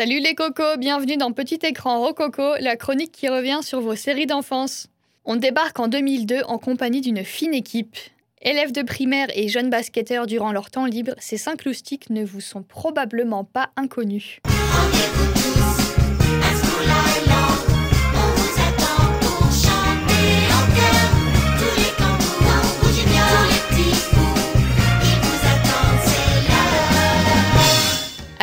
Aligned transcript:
Salut 0.00 0.20
les 0.20 0.34
cocos, 0.34 0.78
bienvenue 0.78 1.18
dans 1.18 1.30
Petit 1.30 1.58
écran 1.62 2.00
Rococo, 2.00 2.54
la 2.58 2.76
chronique 2.76 3.12
qui 3.12 3.28
revient 3.28 3.58
sur 3.60 3.82
vos 3.82 3.96
séries 3.96 4.24
d'enfance. 4.24 4.86
On 5.26 5.36
débarque 5.36 5.78
en 5.78 5.88
2002 5.88 6.40
en 6.48 6.56
compagnie 6.56 7.02
d'une 7.02 7.22
fine 7.22 7.52
équipe. 7.52 7.94
Élèves 8.40 8.72
de 8.72 8.80
primaire 8.80 9.26
et 9.34 9.48
jeunes 9.48 9.68
basketteurs 9.68 10.26
durant 10.26 10.52
leur 10.52 10.70
temps 10.70 10.86
libre, 10.86 11.12
ces 11.18 11.36
cinq 11.36 11.66
loustiques 11.66 12.08
ne 12.08 12.24
vous 12.24 12.40
sont 12.40 12.62
probablement 12.62 13.44
pas 13.44 13.72
inconnus. 13.76 14.40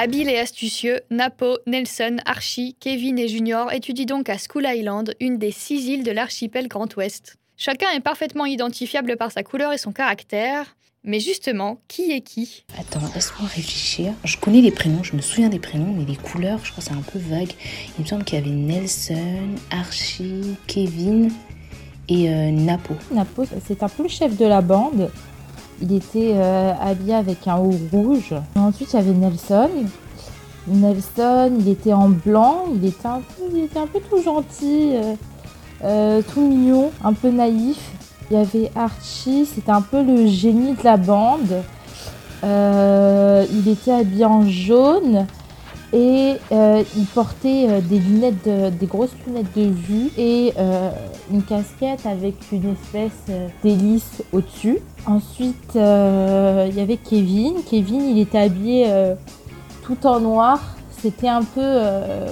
Habile 0.08 0.30
et 0.30 0.40
astucieux, 0.40 1.02
Napo, 1.12 1.58
Nelson, 1.68 2.16
Archie, 2.26 2.78
Kevin 2.80 3.20
et 3.20 3.28
Junior 3.28 3.74
étudient 3.74 4.06
donc 4.06 4.30
à 4.30 4.38
School 4.38 4.66
Island, 4.66 5.14
une 5.20 5.38
des 5.38 5.52
six 5.52 5.86
îles 5.90 6.06
de 6.06 6.12
l'archipel 6.12 6.70
Grand 6.70 6.96
Ouest. 6.96 7.36
Chacun 7.58 7.90
est 7.94 8.00
parfaitement 8.00 8.46
identifiable 8.46 9.18
par 9.18 9.34
sa 9.34 9.44
couleur 9.44 9.74
et 9.74 9.78
son 9.78 9.92
caractère. 9.92 10.78
Mais 11.04 11.20
justement, 11.20 11.82
qui 11.90 12.14
est 12.14 12.22
qui? 12.22 12.64
Attends, 12.80 13.02
laisse-moi 13.14 13.50
réfléchir. 13.50 14.14
Je 14.24 14.38
connais 14.38 14.62
les 14.62 14.72
prénoms, 14.72 15.04
je 15.04 15.14
me 15.14 15.22
souviens 15.22 15.50
des 15.50 15.60
prénoms, 15.60 15.94
mais 15.94 16.06
les 16.06 16.16
couleurs, 16.16 16.60
je 16.64 16.72
crois 16.72 16.82
que 16.82 16.90
c'est 16.90 16.96
un 16.96 17.02
peu 17.02 17.20
vague. 17.20 17.52
Il 17.98 18.04
me 18.04 18.08
semble 18.08 18.24
qu'il 18.24 18.40
y 18.40 18.42
avait 18.42 18.50
Nelson, 18.50 19.56
Archie, 19.72 20.56
Kevin 20.68 21.34
et 22.08 22.30
euh, 22.30 22.52
Napo. 22.52 22.94
Napo, 23.12 23.44
c'est 23.68 23.84
un 23.84 23.90
peu 23.90 24.04
le 24.04 24.10
chef 24.10 24.38
de 24.38 24.46
la 24.46 24.62
bande. 24.62 25.12
Il 25.82 25.94
était 25.94 26.32
euh, 26.34 26.74
habillé 26.82 27.14
avec 27.14 27.48
un 27.48 27.58
haut 27.58 27.76
rouge. 27.92 28.34
Ensuite, 28.56 28.94
il 28.94 28.96
y 28.96 29.00
avait 29.00 29.14
Nelson. 29.14 29.70
Nelson, 30.68 31.52
il 31.60 31.70
était 31.70 31.94
en 31.94 32.10
blanc. 32.10 32.66
Il 32.76 32.86
était 32.86 33.08
un 33.08 33.22
peu, 33.22 33.80
un 33.80 33.88
peu 33.88 34.00
tout 34.10 34.22
gentil, 34.22 34.96
euh, 34.96 35.14
euh, 35.84 36.22
tout 36.34 36.42
mignon, 36.42 36.92
un 37.04 37.14
peu 37.14 37.30
naïf. 37.30 37.92
Il 38.30 38.38
y 38.38 38.40
avait 38.40 38.72
Archie, 38.76 39.46
c'était 39.46 39.72
un 39.72 39.82
peu 39.82 40.04
le 40.04 40.28
génie 40.28 40.74
de 40.74 40.84
la 40.84 40.98
bande. 40.98 41.64
il 42.44 43.68
était 43.70 43.94
habillé 43.94 44.26
en 44.26 44.46
jaune 44.46 45.28
et 45.94 46.36
il 46.52 47.06
portait 47.14 47.82
des 47.82 48.00
lunettes, 48.00 48.78
des 48.78 48.86
grosses 48.86 49.16
lunettes 49.26 49.56
de 49.56 49.70
vue 49.70 50.10
et 50.18 50.54
une 51.32 51.44
casquette 51.44 52.06
avec 52.06 52.36
une 52.52 52.72
espèce 52.72 53.36
d'hélice 53.64 54.24
au-dessus. 54.32 54.80
Ensuite, 55.06 55.76
euh, 55.78 56.68
il 56.70 56.76
y 56.76 56.82
avait 56.82 56.98
Kevin. 56.98 57.56
Kevin, 57.70 58.02
il 58.02 58.20
était 58.20 58.40
habillé 58.40 58.86
euh, 58.88 59.16
tout 59.84 60.06
en 60.06 60.20
noir. 60.20 60.60
C'était 61.02 61.30
un 61.30 61.44
peu 61.44 61.62
euh, 61.62 62.28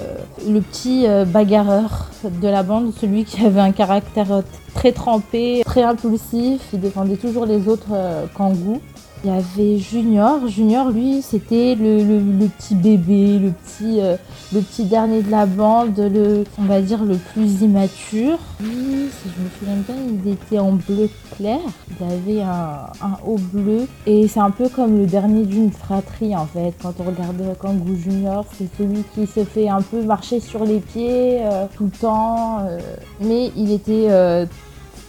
le 0.46 0.60
petit 0.60 1.06
bagarreur 1.26 2.10
de 2.24 2.48
la 2.48 2.62
bande, 2.62 2.92
celui 3.00 3.24
qui 3.24 3.44
avait 3.46 3.60
un 3.60 3.70
caractère 3.70 4.42
très 4.74 4.92
trempé, 4.92 5.62
très 5.64 5.84
impulsif. 5.84 6.60
Il 6.72 6.80
défendait 6.80 7.16
toujours 7.16 7.46
les 7.46 7.68
autres 7.68 7.94
kangous. 8.34 8.80
Il 9.24 9.30
y 9.30 9.32
avait 9.32 9.78
Junior. 9.78 10.46
Junior, 10.46 10.90
lui, 10.90 11.22
c'était 11.22 11.74
le, 11.74 12.46
petit 12.48 12.74
bébé, 12.74 13.38
le 13.38 13.50
petit, 13.50 14.00
euh, 14.00 14.16
le 14.52 14.60
petit 14.60 14.84
dernier 14.84 15.22
de 15.22 15.30
la 15.30 15.46
bande, 15.46 15.98
le, 15.98 16.44
on 16.58 16.64
va 16.64 16.80
dire 16.80 17.02
le 17.02 17.16
plus 17.16 17.62
immature. 17.62 18.38
Lui, 18.60 19.08
si 19.10 19.28
je 19.34 19.42
me 19.42 19.48
souviens 19.58 19.82
bien, 19.86 20.20
il 20.24 20.32
était 20.32 20.58
en 20.58 20.72
bleu 20.72 21.08
clair. 21.36 21.58
Il 21.98 22.06
avait 22.06 22.42
un, 22.42 23.16
haut 23.26 23.38
bleu. 23.52 23.86
Et 24.06 24.28
c'est 24.28 24.40
un 24.40 24.50
peu 24.50 24.68
comme 24.68 24.98
le 24.98 25.06
dernier 25.06 25.44
d'une 25.44 25.72
fratrie, 25.72 26.36
en 26.36 26.46
fait. 26.46 26.74
Quand 26.82 26.94
on 27.00 27.04
regarde 27.04 27.56
Kangoo 27.58 27.96
Junior, 27.96 28.44
c'est 28.56 28.68
celui 28.76 29.02
qui 29.14 29.26
se 29.26 29.44
fait 29.44 29.68
un 29.68 29.82
peu 29.82 30.02
marcher 30.02 30.40
sur 30.40 30.64
les 30.64 30.80
pieds 30.80 31.38
euh, 31.40 31.66
tout 31.74 31.84
le 31.84 31.98
temps. 31.98 32.58
Euh. 32.60 32.78
mais 33.20 33.50
il 33.56 33.72
était 33.72 34.08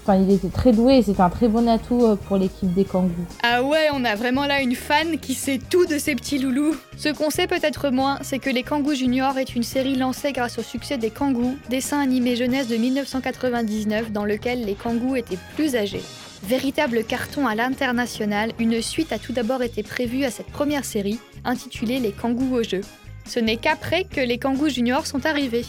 Enfin, 0.10 0.24
il 0.24 0.32
était 0.32 0.48
très 0.48 0.72
doué 0.72 1.00
et 1.00 1.04
c'est 1.04 1.20
un 1.20 1.30
très 1.30 1.50
bon 1.50 1.68
atout 1.68 2.06
euh, 2.06 2.16
pour 2.16 2.38
l'équipe 2.38 2.74
des 2.74 2.86
Kangoo. 2.86 3.12
Ah 3.44 3.62
ouais, 3.62 3.90
on 3.92 4.06
a 4.06 4.16
vraiment 4.16 4.46
là 4.46 4.62
une 4.62 4.74
fan 4.74 5.18
qui 5.18 5.34
sait 5.34 5.60
tout 5.70 5.86
de 5.86 5.98
ces 5.98 6.16
petits 6.16 6.38
loulous. 6.38 6.78
Ce 6.96 7.10
qu'on 7.10 7.30
sait 7.30 7.46
peut-être 7.46 7.90
moins, 7.90 8.18
c'est 8.22 8.40
que 8.40 8.50
Les 8.50 8.64
Kangoo 8.64 8.94
Junior 8.94 9.38
est 9.38 9.54
une 9.54 9.64
série 9.64 9.96
lancée 9.96 10.32
grâce 10.32 10.60
au 10.60 10.62
succès 10.62 10.98
des 10.98 11.10
Kangoo, 11.10 11.58
dessin 11.70 12.00
animé 12.00 12.38
jeunesse 12.38 12.70
de 12.70 12.78
1999 12.78 14.14
dans 14.14 14.24
lequel 14.24 14.64
les 14.64 14.76
Kangoo 14.76 15.18
étaient 15.18 15.40
plus 15.58 15.76
âgés. 15.76 16.04
Véritable 16.42 17.04
carton 17.04 17.46
à 17.46 17.56
l'international, 17.56 18.54
une 18.60 18.82
suite 18.82 19.12
a 19.12 19.20
tout 19.20 19.34
d'abord 19.34 19.62
été 19.62 19.84
prévue 19.84 20.24
à 20.24 20.32
cette 20.32 20.48
première 20.48 20.86
série, 20.86 21.20
intitulée 21.44 22.00
Les 22.00 22.14
Kangoo 22.14 22.56
au 22.56 22.64
jeu. 22.64 22.80
Ce 23.26 23.42
n'est 23.42 23.58
qu'après 23.58 24.06
que 24.06 24.22
les 24.22 24.38
Kangoo 24.38 24.70
Junior 24.70 25.06
sont 25.06 25.26
arrivés. 25.26 25.66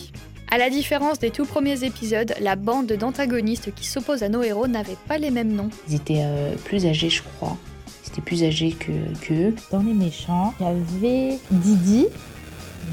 À 0.50 0.56
la 0.56 0.70
différence 0.70 1.18
des 1.18 1.30
tout 1.30 1.44
premiers 1.44 1.84
épisodes, 1.84 2.34
la 2.40 2.56
bande 2.56 2.86
d'antagonistes 2.86 3.74
qui 3.74 3.86
s'opposent 3.86 4.22
à 4.22 4.30
nos 4.30 4.42
héros 4.42 4.66
n'avait 4.66 4.96
pas 5.06 5.18
les 5.18 5.30
mêmes 5.30 5.52
noms. 5.52 5.68
Ils 5.88 5.96
étaient 5.96 6.22
euh, 6.22 6.54
plus 6.64 6.86
âgés, 6.86 7.10
je 7.10 7.22
crois. 7.22 7.58
Ils 8.02 8.12
étaient 8.12 8.22
plus 8.22 8.42
âgés 8.44 8.72
que, 8.72 8.92
que 9.20 9.52
Dans 9.70 9.82
les 9.82 9.92
méchants, 9.92 10.54
il 10.58 10.64
y 10.64 10.68
avait 10.70 11.38
Didi, 11.50 12.06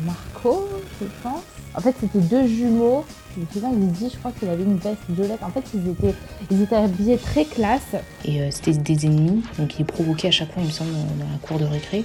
Marco, 0.06 0.68
je 1.00 1.08
pense. 1.24 1.44
En 1.76 1.80
fait, 1.80 1.96
c'était 2.02 2.20
deux 2.20 2.46
jumeaux. 2.46 3.06
Je 3.36 3.42
me 3.42 3.46
souviens, 3.54 3.72
Didi, 3.72 4.10
je 4.14 4.20
crois 4.20 4.34
qu'il 4.38 4.50
avait 4.50 4.64
une 4.64 4.78
veste 4.78 5.00
violette. 5.08 5.42
En 5.42 5.50
fait, 5.50 5.64
ils 5.74 5.90
étaient, 5.92 6.16
ils 6.52 6.62
étaient 6.62 6.76
habillés 6.76 7.18
très 7.18 7.46
classe. 7.46 7.96
Et 8.26 8.42
euh, 8.42 8.50
c'était 8.52 8.74
des 8.74 9.06
ennemis, 9.06 9.44
donc 9.58 9.80
ils 9.80 9.86
provoquaient 9.86 10.28
à 10.28 10.32
chaque 10.32 10.52
fois, 10.52 10.62
il 10.62 10.68
me 10.68 10.74
semble, 10.74 10.92
dans 10.92 11.32
la 11.32 11.38
cour 11.42 11.58
de 11.58 11.66
récré. 11.66 12.04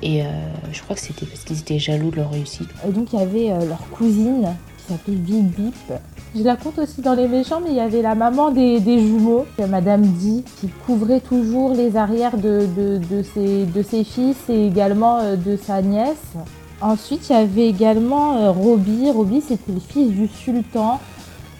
Et 0.00 0.22
euh, 0.22 0.26
je 0.72 0.80
crois 0.80 0.96
que 0.96 1.02
c'était 1.02 1.26
parce 1.26 1.44
qu'ils 1.44 1.58
étaient 1.58 1.78
jaloux 1.78 2.10
de 2.10 2.16
leur 2.16 2.30
réussite. 2.30 2.68
Et 2.88 2.92
donc 2.92 3.12
il 3.12 3.18
y 3.18 3.22
avait 3.22 3.66
leur 3.66 3.88
cousine 3.90 4.54
s'appelait 4.88 5.16
Bip 5.16 5.56
Bip. 5.56 5.92
Je 6.34 6.42
la 6.42 6.56
compte 6.56 6.78
aussi 6.78 7.00
dans 7.00 7.14
les 7.14 7.28
méchants, 7.28 7.60
mais 7.62 7.70
il 7.70 7.76
y 7.76 7.80
avait 7.80 8.02
la 8.02 8.14
maman 8.14 8.50
des, 8.50 8.80
jumeaux, 8.80 9.46
Madame 9.68 10.02
Di, 10.02 10.44
qui 10.60 10.68
couvrait 10.68 11.20
toujours 11.20 11.72
les 11.72 11.96
arrières 11.96 12.36
de, 12.36 12.66
de, 12.76 13.22
ses, 13.22 13.64
de 13.64 13.82
ses, 13.82 14.04
fils 14.04 14.36
et 14.48 14.66
également 14.66 15.18
euh, 15.20 15.36
de 15.36 15.56
sa 15.56 15.80
nièce. 15.82 16.34
Ensuite, 16.80 17.30
il 17.30 17.32
y 17.32 17.36
avait 17.36 17.68
également 17.68 18.36
euh, 18.36 18.50
Roby. 18.50 19.10
Roby, 19.10 19.40
c'était 19.40 19.72
le 19.72 19.80
fils 19.80 20.10
du 20.10 20.28
sultan. 20.28 21.00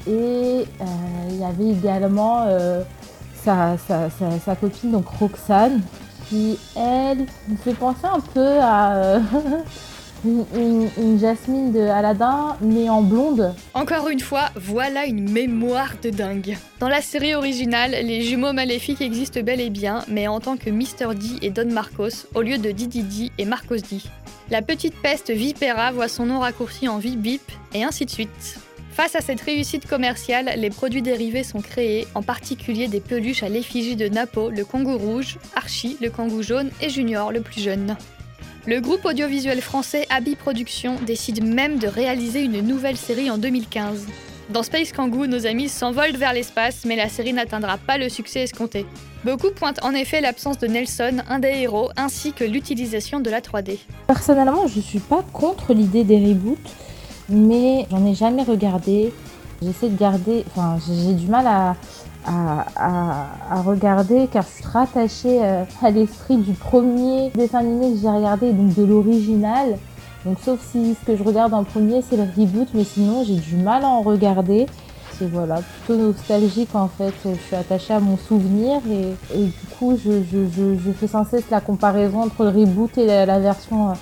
Et 0.07 0.11
euh, 0.11 0.65
il 1.31 1.41
y 1.41 1.45
avait 1.45 1.71
également 1.71 2.47
sa, 3.43 3.77
sa, 3.79 4.57
copine, 4.57 4.93
donc 4.93 5.09
Roxane, 5.19 5.81
qui, 6.29 6.59
elle, 6.77 7.27
me 7.49 7.57
fait 7.57 7.75
penser 7.75 8.05
un 8.05 8.21
peu 8.21 8.61
à... 8.61 9.21
une, 10.25 11.19
Jasmine 11.19 11.73
de 11.73 11.81
Aladdin, 11.81 12.57
mais 12.61 12.89
en 12.89 13.03
blonde. 13.03 13.55
Encore 13.75 14.09
une 14.09 14.21
fois, 14.21 14.51
voilà 14.57 15.07
une 15.07 15.31
mémoire 15.31 15.95
de 16.03 16.11
dingue. 16.11 16.57
Dans 16.81 16.89
la 16.89 17.01
série 17.01 17.35
originale, 17.35 17.93
les 18.03 18.23
jumeaux 18.23 18.53
maléfiques 18.53 19.01
existent 19.01 19.41
bel 19.43 19.61
et 19.61 19.71
bien, 19.71 20.05
mais 20.09 20.29
en 20.29 20.41
tant 20.41 20.57
que 20.57 20.71
Mr. 20.71 21.15
D 21.15 21.27
et 21.43 21.51
Don 21.51 21.71
Marcos, 21.71 22.27
au 22.35 22.43
lieu 22.43 22.59
de 22.59 22.71
Didi 22.71 23.03
D 23.03 23.33
et 23.39 23.45
Marcos 23.45 23.77
D. 23.77 24.01
La 24.51 24.63
petite 24.63 24.95
peste 25.03 25.31
Vipera 25.31 25.91
voit 25.91 26.09
son 26.09 26.27
nom 26.27 26.39
raccourci 26.39 26.89
en 26.89 26.99
Vip 26.99 27.41
et 27.75 27.83
ainsi 27.83 28.05
de 28.05 28.11
suite. 28.11 28.61
Face 28.97 29.15
à 29.15 29.21
cette 29.21 29.43
réussite 29.43 29.87
commerciale, 29.87 30.53
les 30.57 30.71
produits 30.71 31.03
dérivés 31.03 31.43
sont 31.43 31.61
créés, 31.61 32.07
en 32.15 32.23
particulier 32.23 32.89
des 32.89 33.01
peluches 33.01 33.43
à 33.43 33.49
l'effigie 33.51 33.97
de 33.97 34.09
Napo, 34.09 34.49
le 34.49 34.65
kangou 34.65 34.97
rouge, 34.97 35.39
Archie, 35.55 35.99
le 36.01 36.09
kangou 36.09 36.43
jaune 36.43 36.71
et 36.81 36.89
Junior, 36.89 37.31
le 37.31 37.43
plus 37.43 37.61
jeune. 37.61 37.97
Le 38.69 38.81
groupe 38.81 39.05
audiovisuel 39.05 39.61
français 39.61 40.09
Abbey 40.11 40.35
Productions 40.35 40.97
décide 41.07 41.45
même 41.45 41.79
de 41.79 41.87
réaliser 41.87 42.43
une 42.43 42.63
nouvelle 42.63 42.97
série 42.97 43.31
en 43.31 43.39
2015. 43.39 44.09
Dans 44.51 44.65
Space 44.65 44.91
Kangoo, 44.91 45.29
nos 45.29 45.47
amis 45.47 45.69
s'envolent 45.69 46.17
vers 46.17 46.33
l'espace, 46.33 46.85
mais 46.85 46.97
la 46.97 47.09
série 47.09 47.33
n'atteindra 47.33 47.79
pas 47.79 47.97
le 47.97 48.09
succès 48.09 48.41
escompté. 48.41 48.85
Beaucoup 49.25 49.53
pointent 49.55 49.85
en 49.85 49.93
effet 49.93 50.21
l'absence 50.21 50.59
de 50.59 50.67
Nelson, 50.67 51.19
un 51.29 51.39
des 51.39 51.61
héros, 51.61 51.91
ainsi 51.97 52.33
que 52.33 52.43
l'utilisation 52.43 53.21
de 53.21 53.31
la 53.31 53.41
3D. 53.41 53.79
Personnellement, 54.09 54.67
je 54.67 54.81
suis 54.81 54.99
pas 54.99 55.25
contre 55.33 55.73
l'idée 55.73 56.03
des 56.03 56.19
reboots, 56.19 56.59
mais 57.29 57.87
j'en 57.93 58.05
ai 58.05 58.17
jamais 58.17 58.43
regardé. 58.43 59.13
J'essaie 59.63 59.91
de 59.91 59.97
garder, 59.97 60.45
enfin, 60.49 60.79
j'ai 60.89 61.15
du 61.15 61.29
mal 61.29 61.47
à, 61.47 61.77
à, 62.27 63.63
regarder 63.63 64.29
car 64.33 64.43
je 64.43 64.63
suis 64.63 64.65
rattachée 64.65 65.45
euh, 65.45 65.65
à 65.83 65.91
l'esprit 65.91 66.37
du 66.37 66.53
premier 66.53 67.31
dessin 67.31 67.61
animé 67.61 67.93
que 67.93 67.99
j'ai 67.99 68.09
regardé, 68.09 68.53
donc 68.53 68.75
de 68.75 68.85
l'original. 68.85 69.79
Donc 70.25 70.39
sauf 70.45 70.61
si 70.73 70.97
ce 71.01 71.07
que 71.07 71.17
je 71.17 71.23
regarde 71.23 71.55
en 71.55 71.65
premier 71.65 72.03
c'est 72.03 72.17
le 72.17 72.25
reboot, 72.25 72.69
mais 72.75 72.85
sinon 72.85 73.25
j'ai 73.25 73.37
du 73.37 73.57
mal 73.57 73.85
à 73.85 73.89
en 73.89 74.03
regarder. 74.03 74.67
C'est 75.19 75.31
voilà, 75.31 75.61
plutôt 75.63 75.99
nostalgique 75.99 76.75
en 76.75 76.89
fait. 76.89 77.15
Je 77.25 77.41
suis 77.47 77.57
attachée 77.57 77.95
à 77.95 78.01
mon 78.01 78.19
souvenir 78.19 78.81
et, 79.33 79.45
du 79.45 79.67
coup 79.79 79.97
je, 79.97 80.23
je, 80.31 80.93
fais 80.93 81.07
sans 81.07 81.25
cesse 81.25 81.49
la 81.51 81.61
comparaison 81.61 82.23
entre 82.25 82.45
le 82.45 82.51
reboot 82.51 82.99
et 82.99 83.07
la, 83.07 83.39
version, 83.39 83.93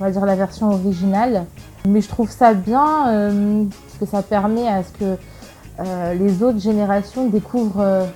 on 0.00 0.04
va 0.04 0.10
dire 0.10 0.24
la 0.24 0.36
version 0.36 0.70
originale. 0.70 1.44
Mais 1.86 2.00
je 2.00 2.08
trouve 2.08 2.30
ça 2.30 2.54
bien 2.54 3.08
euh, 3.08 3.64
parce 3.86 3.98
que 3.98 4.06
ça 4.06 4.22
permet 4.22 4.66
à 4.66 4.82
ce 4.82 4.92
que 4.92 5.18
euh, 5.80 6.14
les 6.14 6.42
autres 6.42 6.60
générations 6.60 7.28
découvrent 7.28 7.80
euh, 7.80 8.06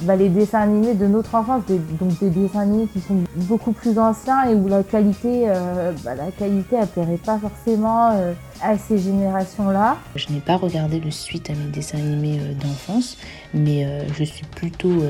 bah, 0.00 0.16
les 0.16 0.28
dessins 0.28 0.60
animés 0.60 0.94
de 0.94 1.06
notre 1.06 1.34
enfance, 1.34 1.62
donc 2.00 2.18
des 2.18 2.30
dessins 2.30 2.60
animés 2.60 2.88
qui 2.92 3.00
sont 3.00 3.22
beaucoup 3.36 3.72
plus 3.72 3.98
anciens 3.98 4.44
et 4.44 4.54
où 4.54 4.68
la 4.68 4.82
qualité, 4.82 5.44
euh, 5.48 5.92
bah, 6.04 6.14
la 6.14 6.30
qualité, 6.30 6.76
elle 6.80 6.88
plairait 6.88 7.16
pas 7.16 7.38
forcément 7.38 8.10
euh, 8.12 8.32
à 8.62 8.76
ces 8.76 8.98
générations-là. 8.98 9.96
Je 10.14 10.30
n'ai 10.30 10.40
pas 10.40 10.56
regardé 10.56 11.00
le 11.00 11.10
suite 11.10 11.48
à 11.48 11.54
mes 11.54 11.70
dessins 11.70 11.98
animés 11.98 12.38
d'enfance, 12.60 13.16
mais 13.54 13.86
je 14.16 14.24
suis 14.24 14.46
plutôt 14.46 15.02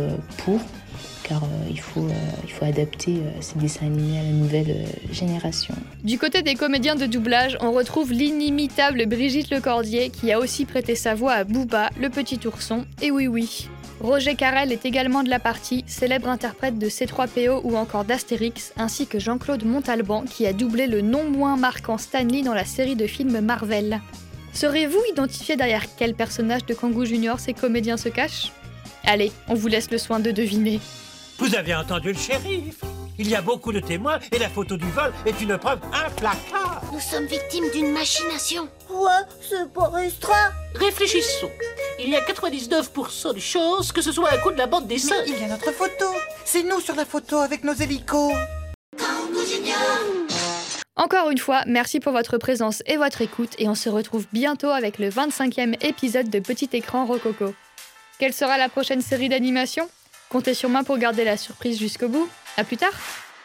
pour 0.44 0.60
car 1.26 1.42
il, 1.68 1.80
faut, 1.80 2.06
il 2.44 2.52
faut 2.52 2.64
adapter 2.64 3.16
ces 3.40 3.58
dessins 3.58 3.86
animés 3.86 4.18
à 4.18 4.22
la 4.22 4.30
nouvelle 4.30 4.86
génération. 5.10 5.74
Du 6.04 6.18
côté 6.18 6.42
des 6.42 6.54
comédiens 6.54 6.94
de 6.94 7.06
doublage, 7.06 7.56
on 7.60 7.72
retrouve 7.72 8.12
l'inimitable 8.12 9.06
Brigitte 9.06 9.50
Lecordier 9.50 10.10
qui 10.10 10.30
a 10.32 10.38
aussi 10.38 10.66
prêté 10.66 10.94
sa 10.94 11.14
voix 11.14 11.32
à 11.32 11.44
Booba, 11.44 11.90
le 11.98 12.10
petit 12.10 12.38
ourson, 12.46 12.84
et 13.00 13.10
oui 13.10 13.26
oui, 13.26 13.68
Roger 14.00 14.34
Carrel 14.34 14.72
est 14.72 14.84
également 14.84 15.22
de 15.22 15.30
la 15.30 15.38
partie, 15.38 15.84
célèbre 15.86 16.28
interprète 16.28 16.78
de 16.78 16.88
C3PO 16.88 17.60
ou 17.62 17.76
encore 17.76 18.04
d'Astérix, 18.04 18.72
ainsi 18.76 19.06
que 19.06 19.18
Jean-Claude 19.18 19.64
Montalban 19.64 20.24
qui 20.24 20.46
a 20.46 20.52
doublé 20.52 20.86
le 20.86 21.00
non 21.00 21.30
moins 21.30 21.56
marquant 21.56 21.96
Stanley 21.96 22.42
dans 22.42 22.54
la 22.54 22.64
série 22.64 22.96
de 22.96 23.06
films 23.06 23.40
Marvel. 23.40 24.00
Serez-vous 24.52 25.00
identifié 25.10 25.56
derrière 25.56 25.86
quel 25.96 26.14
personnage 26.14 26.66
de 26.66 26.74
Kangoo 26.74 27.04
Junior 27.04 27.40
ces 27.40 27.54
comédiens 27.54 27.96
se 27.96 28.08
cachent? 28.08 28.52
Allez, 29.04 29.32
on 29.48 29.54
vous 29.54 29.68
laisse 29.68 29.90
le 29.90 29.98
soin 29.98 30.20
de 30.20 30.30
deviner. 30.30 30.80
Vous 31.38 31.54
avez 31.54 31.74
entendu 31.74 32.12
le 32.12 32.18
shérif 32.18 32.76
Il 33.18 33.28
y 33.28 33.34
a 33.34 33.42
beaucoup 33.42 33.72
de 33.72 33.80
témoins 33.80 34.18
et 34.32 34.38
la 34.38 34.48
photo 34.48 34.76
du 34.76 34.88
vol 34.90 35.12
est 35.26 35.40
une 35.40 35.58
preuve 35.58 35.80
implacable. 35.92 36.86
Nous 36.92 37.00
sommes 37.00 37.26
victimes 37.26 37.70
d'une 37.72 37.92
machination. 37.92 38.68
Quoi? 38.86 39.18
C'est 39.40 39.72
pas 39.72 39.88
restreint? 39.88 40.52
Réfléchissons. 40.74 41.50
Il 41.98 42.10
y 42.10 42.16
a 42.16 42.20
99% 42.20 43.34
de 43.34 43.40
chances 43.40 43.92
que 43.92 44.00
ce 44.02 44.12
soit 44.12 44.32
un 44.32 44.38
coup 44.38 44.52
de 44.52 44.58
la 44.58 44.66
bande 44.66 44.86
dessin. 44.86 45.16
Mais 45.26 45.32
il 45.32 45.40
y 45.40 45.44
a 45.44 45.48
notre 45.48 45.72
photo. 45.72 46.06
C'est 46.44 46.62
nous 46.62 46.80
sur 46.80 46.94
la 46.94 47.04
photo 47.04 47.38
avec 47.38 47.64
nos 47.64 47.74
hélicos. 47.74 48.32
Encore 50.96 51.30
une 51.30 51.38
fois, 51.38 51.62
merci 51.66 51.98
pour 51.98 52.12
votre 52.12 52.38
présence 52.38 52.82
et 52.86 52.96
votre 52.96 53.20
écoute 53.20 53.54
et 53.58 53.68
on 53.68 53.74
se 53.74 53.88
retrouve 53.88 54.26
bientôt 54.32 54.70
avec 54.70 54.98
le 54.98 55.08
25e 55.10 55.84
épisode 55.84 56.30
de 56.30 56.38
Petit 56.38 56.68
écran 56.72 57.04
Rococo. 57.04 57.52
Quelle 58.20 58.32
sera 58.32 58.56
la 58.56 58.68
prochaine 58.68 59.00
série 59.00 59.28
d'animation? 59.28 59.88
Comptez 60.34 60.54
sur 60.54 60.68
moi 60.68 60.82
pour 60.82 60.98
garder 60.98 61.22
la 61.22 61.36
surprise 61.36 61.78
jusqu'au 61.78 62.08
bout. 62.08 62.28
À 62.56 62.64
plus 62.64 62.76
tard 62.76 62.90